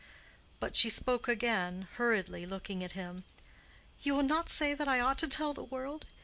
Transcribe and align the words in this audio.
But 0.59 0.75
she 0.75 0.89
spoke 0.89 1.27
again, 1.27 1.87
hurriedly, 1.97 2.43
looking 2.47 2.83
at 2.83 2.93
him, 2.93 3.23
"You 4.01 4.15
will 4.15 4.23
not 4.23 4.49
say 4.49 4.73
that 4.73 4.87
I 4.87 4.99
ought 4.99 5.19
to 5.19 5.27
tell 5.27 5.53
the 5.53 5.63
world? 5.63 6.07